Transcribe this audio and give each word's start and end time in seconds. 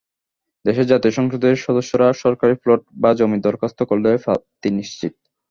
দেশের 0.65 0.89
জাতীয় 0.91 1.13
সংসদের 1.13 1.53
সদস্যরা 1.65 2.07
সরকারি 2.23 2.55
প্লট 2.61 2.81
বা 2.95 3.11
জমি 3.13 3.37
দরখাস্ত 3.41 3.79
করলেই 3.83 4.21
প্রাপ্তি 4.25 4.69
নিশ্চিত। 4.71 5.13